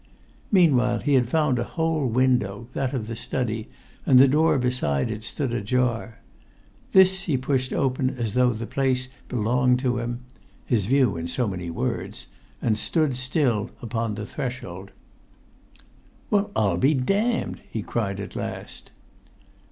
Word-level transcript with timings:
Meanwhile 0.51 1.01
he 1.01 1.13
had 1.13 1.29
found 1.29 1.59
a 1.59 1.63
whole 1.63 2.07
window, 2.07 2.65
that 2.73 2.95
of 2.95 3.05
the 3.05 3.15
study, 3.15 3.69
and 4.03 4.17
the 4.17 4.27
door 4.27 4.57
beside 4.57 5.11
it 5.11 5.23
stood 5.23 5.53
ajar. 5.53 6.21
This 6.91 7.25
he 7.25 7.37
pushed 7.37 7.71
open 7.71 8.09
as 8.09 8.33
though 8.33 8.51
the 8.51 8.65
place 8.65 9.09
belonged 9.29 9.77
to 9.81 9.99
him 9.99 10.21
(his 10.65 10.87
view 10.87 11.17
in 11.17 11.27
so 11.27 11.47
many 11.47 11.69
words), 11.69 12.25
and 12.63 12.79
stood 12.79 13.15
still 13.15 13.69
upon 13.79 14.15
the 14.15 14.25
threshold. 14.25 14.89
"Well, 16.31 16.49
I'm 16.55 16.79
damned!" 17.05 17.61
he 17.69 17.83
cried 17.83 18.19
at 18.19 18.35
last. 18.35 18.89